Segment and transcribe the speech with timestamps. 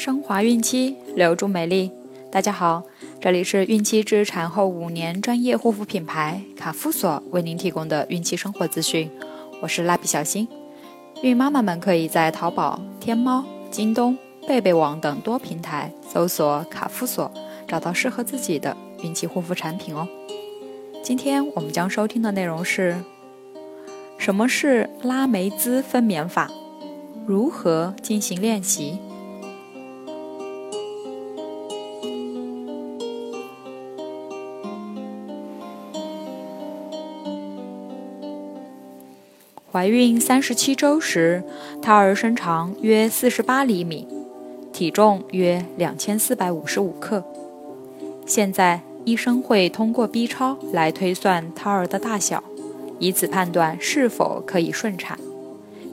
[0.00, 1.92] 升华孕期，留住美丽。
[2.32, 2.84] 大家好，
[3.20, 9.10] 这里是孕期至产后五年专业护肤品牌卡夫索为您提供的孕期生活资讯。
[9.60, 10.48] 我是蜡笔小新。
[11.20, 14.16] 孕妈妈们可以在淘宝、天猫、京东、
[14.48, 17.30] 贝贝网等多平台搜索卡夫索，
[17.68, 20.08] 找到适合自己的孕期护肤产品哦。
[21.02, 22.96] 今天我们将收听的内容是：
[24.16, 26.50] 什么是拉梅兹分娩法？
[27.26, 28.98] 如何进行练习？
[39.72, 41.44] 怀孕三十七周时，
[41.80, 44.04] 胎儿身长约四十八厘米，
[44.72, 47.22] 体重约两千四百五十五克。
[48.26, 52.42] 现在，医生会通过 B 超来推算胎儿的大小，
[52.98, 55.16] 以此判断是否可以顺产，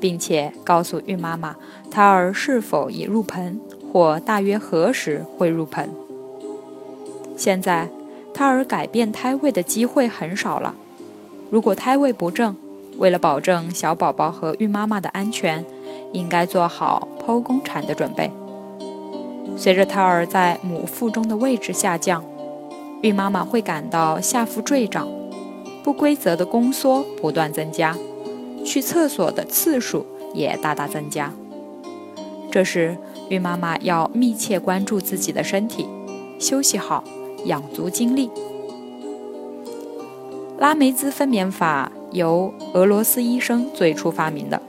[0.00, 1.56] 并且告诉孕妈妈
[1.90, 3.60] 胎儿是否已入盆
[3.92, 5.90] 或大约何时会入盆。
[7.36, 7.90] 现在，
[8.32, 10.74] 胎儿改变胎位的机会很少了。
[11.50, 12.56] 如果胎位不正，
[12.98, 15.64] 为了保证小宝宝和孕妈妈的安全，
[16.12, 18.30] 应该做好剖宫产的准备。
[19.56, 22.24] 随着胎儿在母腹中的位置下降，
[23.02, 25.08] 孕妈妈会感到下腹坠胀，
[25.82, 27.96] 不规则的宫缩不断增加，
[28.64, 31.32] 去厕所的次数也大大增加。
[32.50, 32.96] 这时，
[33.28, 35.86] 孕妈妈要密切关注自己的身体，
[36.38, 37.04] 休息好，
[37.44, 38.30] 养足精力。
[40.58, 41.92] 拉梅兹分娩法。
[42.16, 44.60] 由俄罗斯医生最初发明的。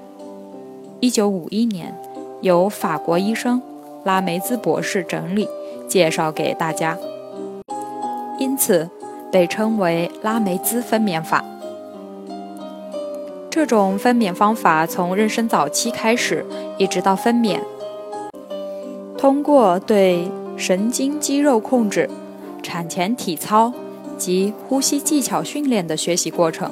[0.99, 1.97] 一九五一年，
[2.41, 3.61] 由法国医生
[4.03, 5.47] 拉梅兹博士整理
[5.87, 6.97] 介绍给大家，
[8.37, 8.89] 因此
[9.31, 11.45] 被称为拉梅兹分娩法。
[13.49, 16.45] 这种分娩方法从妊娠早期开始，
[16.77, 17.61] 一直到分娩，
[19.17, 22.09] 通过对神经肌肉控制、
[22.61, 23.71] 产前体操
[24.17, 26.69] 及呼吸技巧训练的学习过程。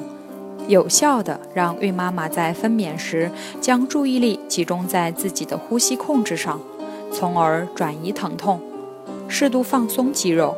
[0.68, 6.60] 有效的让孕妈妈在分娩时将注意力集中在自己的呼吸控制上，
[7.12, 8.60] 从而转移疼痛，
[9.28, 10.56] 适度放松肌肉，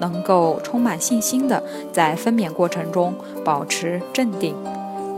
[0.00, 1.62] 能够充满信心的
[1.92, 3.14] 在分娩过程中
[3.44, 4.54] 保持镇定，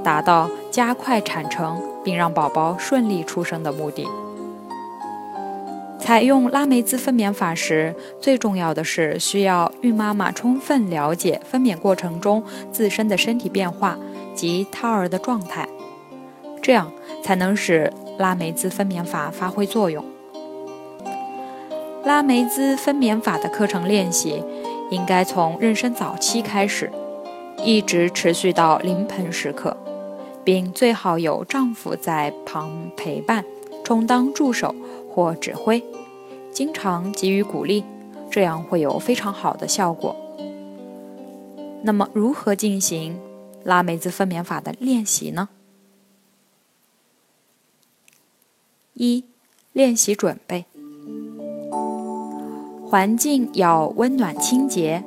[0.04, 4.06] 达到加快产程并让宝宝顺利出生的目的。
[5.98, 13.96] 采用拉梅兹分娩法时，最重要的是需要孕妈妈充分了解分娩过程中自身的身体变化。
[14.34, 15.68] 及胎儿的状态，
[16.62, 20.04] 这样才能使拉梅兹分娩法发挥作用。
[22.04, 24.42] 拉梅兹分娩法的课程练习
[24.90, 26.90] 应该从妊娠早期开始，
[27.64, 29.76] 一直持续到临盆时刻，
[30.42, 33.44] 并最好有丈夫在旁陪伴，
[33.84, 34.74] 充当助手
[35.08, 35.82] 或指挥，
[36.50, 37.84] 经常给予鼓励，
[38.30, 40.16] 这样会有非常好的效果。
[41.82, 43.18] 那么，如何进行？
[43.64, 45.48] 拉梅兹分娩法的练习呢？
[48.94, 49.24] 一、
[49.72, 50.66] 练习准备，
[52.86, 55.02] 环境要温暖清洁，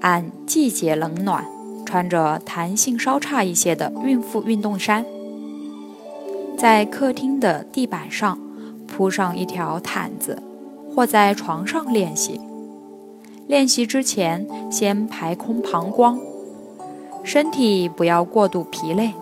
[0.00, 1.46] 按季节冷暖，
[1.86, 5.06] 穿着弹性稍差一些的孕妇运动衫，
[6.58, 8.38] 在客厅的地板上
[8.86, 10.42] 铺上一条毯子，
[10.94, 12.40] 或在床上练习。
[13.46, 16.18] 练习之前，先排空膀胱。
[17.24, 19.14] 身体不要过度疲累，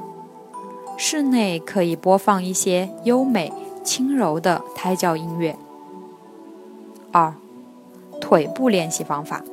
[0.99, 3.53] 室内可以播放一些优美
[3.85, 5.57] 轻柔的胎教音乐。
[7.13, 7.33] 二，
[8.21, 9.45] 腿部练习方法：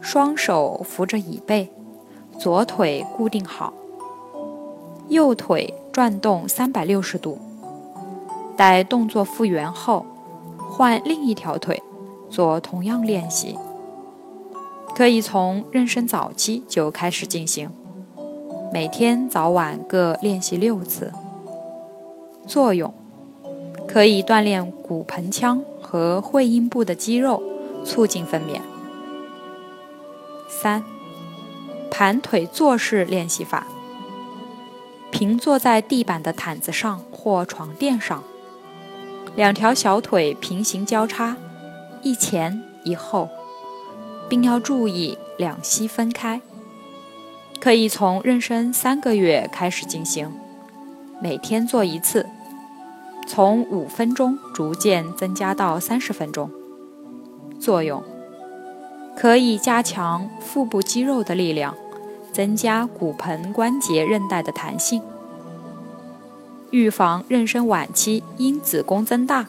[0.00, 1.70] 双手扶着椅背，
[2.36, 3.72] 左腿固定好，
[5.08, 7.38] 右腿转动三百六十度。
[8.56, 10.04] 待动作复原后，
[10.58, 11.80] 换另一条腿
[12.28, 13.56] 做同样练习。
[14.98, 17.70] 可以从妊娠早期就开始进行，
[18.72, 21.12] 每天早晚各练习六次。
[22.48, 22.92] 作用
[23.86, 27.40] 可以锻炼骨盆腔和会阴部的肌肉，
[27.84, 28.60] 促进分娩。
[30.48, 30.82] 三，
[31.92, 33.68] 盘腿坐式练习法。
[35.12, 38.24] 平坐在地板的毯子上或床垫上，
[39.36, 41.36] 两条小腿平行交叉，
[42.02, 43.28] 一前一后。
[44.28, 46.40] 并要注意两膝分开。
[47.60, 50.30] 可以从妊娠三个月开始进行，
[51.20, 52.26] 每天做一次，
[53.26, 56.48] 从五分钟逐渐增加到三十分钟。
[57.58, 58.02] 作用
[59.16, 61.74] 可以加强腹部肌肉的力量，
[62.32, 65.02] 增加骨盆关节韧带的弹性，
[66.70, 69.48] 预防妊娠晚期因子宫增大，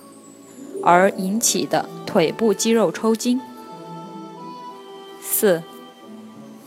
[0.83, 3.39] 而引起的腿部肌肉抽筋。
[5.39, 5.63] 四、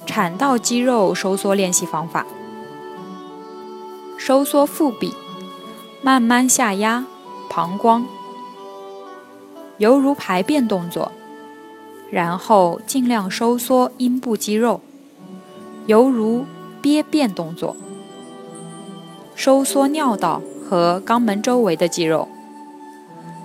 [0.06, 2.26] 产道肌肉收缩练习方法：
[4.16, 5.12] 收缩腹壁，
[6.00, 7.04] 慢慢下压
[7.50, 8.06] 膀胱，
[9.76, 11.12] 犹如排便动作，
[12.10, 14.80] 然后尽量收缩阴部肌肉，
[15.84, 16.46] 犹如
[16.80, 17.76] 憋便动作，
[19.34, 22.26] 收缩尿道和肛门周围的肌肉。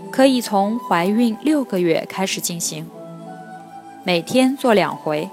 [0.10, 2.90] 可以从怀孕六个月开始进行。
[4.08, 5.30] 每天做两回，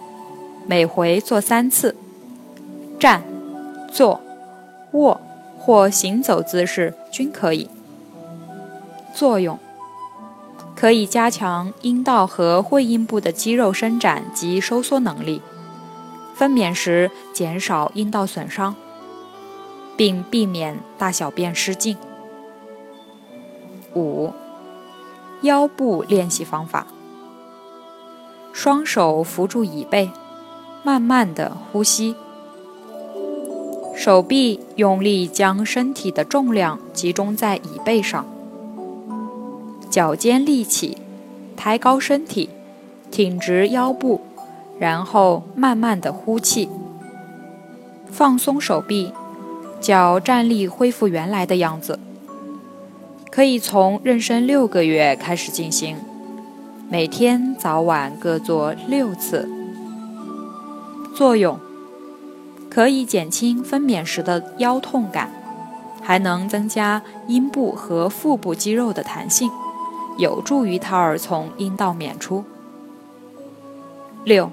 [0.67, 1.95] 每回做三次，
[2.99, 3.23] 站、
[3.93, 4.21] 坐、
[4.91, 5.21] 卧
[5.57, 7.71] 或行走姿势均可以。
[9.15, 9.61] 作用：
[10.75, 15.41] 可以加强阴道和会阴部的肌肉伸展及收缩能力，
[16.35, 18.75] 分娩时减少阴道损伤，
[19.97, 21.97] 并避免大小便失禁。
[23.95, 24.33] 五、
[25.43, 26.85] 腰部练习方法。
[28.55, 30.09] 双手扶住椅背，
[30.85, 32.15] 慢慢的呼吸。
[33.97, 38.25] 手臂用力将身体的重量集中在椅背上，
[39.91, 40.99] 脚尖立起，
[41.57, 42.49] 抬高身体，
[43.11, 44.21] 挺直腰部，
[44.79, 46.69] 然后慢慢的呼气。
[48.07, 49.13] 放松手臂，
[49.81, 51.99] 脚站立恢复原来的样子。
[53.33, 55.97] 可以从妊娠六个月开始进行。
[56.95, 59.51] 每天早晚各做六次。
[61.13, 61.59] 作用：
[62.71, 65.29] 可以减轻分娩时的腰痛感，
[66.01, 69.51] 还能增加阴部和腹部肌肉的弹性，
[70.19, 72.45] 有助于胎儿从阴道娩出。
[74.23, 74.53] 六、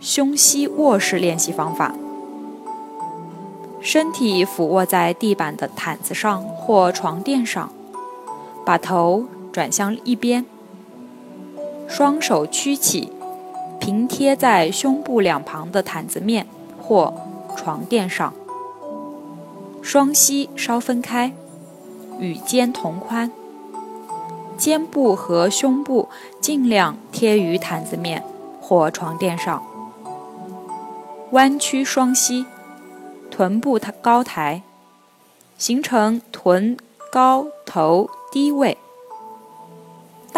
[0.00, 1.94] 胸膝卧式练习方法：
[3.80, 7.70] 身体俯卧在地板的毯子上或床垫上，
[8.66, 10.44] 把头转向一边。
[11.90, 13.12] 双手屈起，
[13.80, 16.46] 平贴在胸部两旁的毯子面
[16.80, 17.12] 或
[17.56, 18.32] 床垫上，
[19.82, 21.32] 双膝稍分开，
[22.20, 23.32] 与肩同宽，
[24.56, 26.08] 肩部和胸部
[26.40, 28.22] 尽量贴于毯子面
[28.60, 29.60] 或床垫上，
[31.32, 32.46] 弯曲双膝，
[33.32, 34.62] 臀部高抬，
[35.58, 36.76] 形成臀
[37.10, 38.78] 高头低位。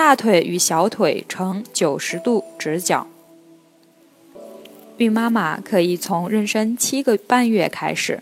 [0.04, 3.06] 大腿与小腿呈九十度直角。
[4.96, 8.20] 孕妈妈可以从妊娠七个半月开始，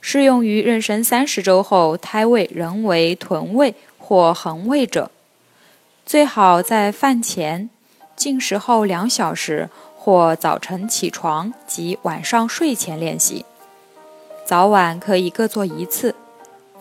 [0.00, 5.10] 适用于妊娠三十周后胎位仍为臀位或横位者，
[6.06, 7.68] 最好在饭前、
[8.14, 13.44] 进食后两小时或早晨起床及晚上睡前练习。
[14.44, 16.14] 早晚可以各做一次，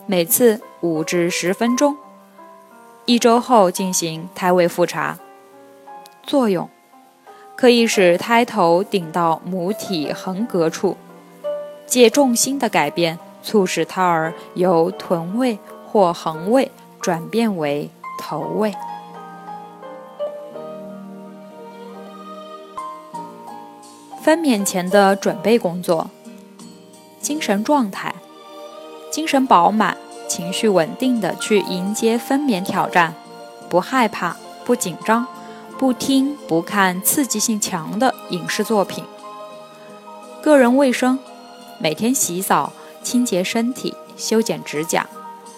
[0.05, 1.97] 每次五至十分钟。
[3.09, 5.17] 一周后进行胎位复查。
[6.21, 6.69] 作用：
[7.55, 10.95] 可以使胎头顶到母体横膈处，
[11.87, 17.89] 借重心的改变，促使胎儿由臀位或横位转变为
[18.19, 18.75] 头位。
[24.21, 26.11] 分娩前的准备工作：
[27.19, 28.13] 精神状态，
[29.09, 29.97] 精神饱满。
[30.29, 33.15] 情绪稳定的去迎接分娩挑战，
[33.67, 35.25] 不害怕，不紧张，
[35.77, 39.03] 不听不看刺激性强的影视作品。
[40.41, 41.17] 个人卫生，
[41.79, 42.71] 每天洗澡、
[43.03, 45.07] 清洁身体、修剪指甲，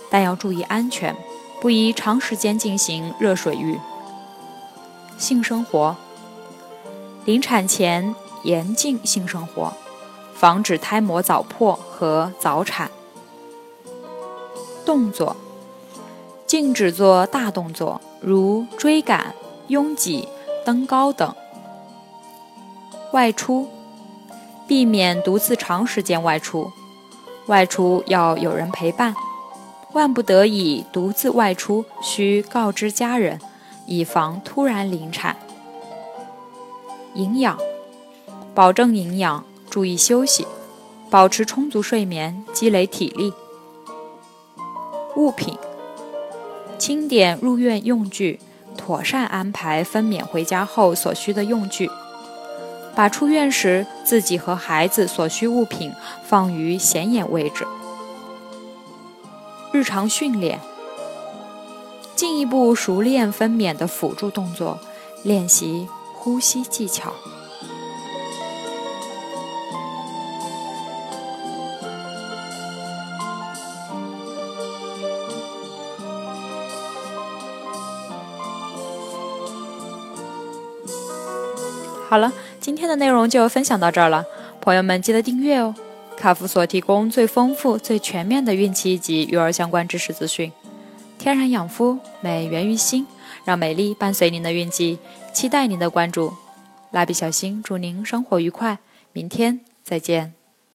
[0.09, 1.15] 但要注意安全，
[1.59, 3.77] 不宜长时间进行热水浴。
[5.17, 5.97] 性生活，
[7.25, 9.73] 临产前严禁性生活，
[10.33, 12.89] 防止胎膜早破和早产。
[14.91, 15.38] 动作，
[16.45, 19.33] 禁止做大动作，如追赶、
[19.69, 20.27] 拥挤、
[20.65, 21.33] 登高等。
[23.13, 23.69] 外出，
[24.67, 26.74] 避免独自长时间外出，
[27.45, 29.15] 外出要有人陪伴，
[29.93, 33.39] 万不得已独自外出，需告知家人，
[33.86, 35.38] 以防突然临产。
[37.13, 37.57] 营养，
[38.53, 40.45] 保证营养，注意休息，
[41.10, 43.31] 保持充足睡眠，积累体力。
[45.15, 45.58] 物品：
[46.77, 48.39] 清点入院用具，
[48.77, 51.89] 妥善安排分娩回家后所需的用具，
[52.96, 55.91] 把出院时自己和孩子所需物品
[56.24, 57.65] 放于显眼位置。
[59.74, 60.60] 日常训练：
[62.15, 64.80] 进一步熟练分娩的辅助动作，
[65.24, 67.13] 练习呼吸技巧。
[82.12, 84.25] 好了，今天的内容就分享到这儿了，
[84.60, 85.74] 朋友们记得订阅哦。
[86.18, 90.51] 卡夫所提供最丰富、最全面的孕期及育儿相关知识资讯，
[91.18, 93.08] 天然养肤，美源于心，
[93.46, 95.00] 让美丽伴随您的孕期，
[95.32, 96.34] 期待您的关注。
[96.91, 98.80] 蜡笔小新祝您生活愉快，
[99.13, 100.40] 明天再见。